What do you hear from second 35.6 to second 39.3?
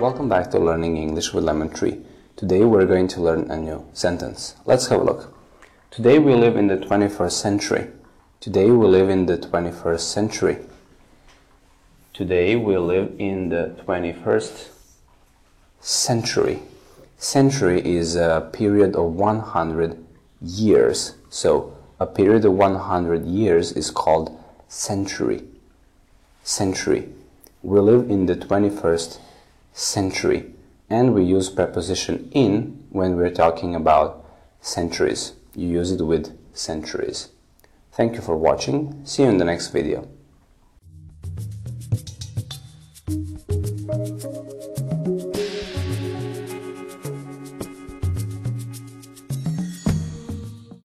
use it with centuries. Thank you for watching. See you